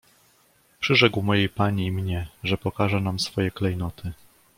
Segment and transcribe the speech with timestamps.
[0.79, 4.13] "Przyrzekł mojej pani i mnie, że pokaże nam swoje klejnoty."